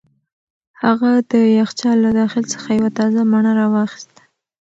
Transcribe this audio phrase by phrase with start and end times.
[0.83, 4.21] هغه د یخچال له داخل څخه یوه تازه مڼه را واخیسته.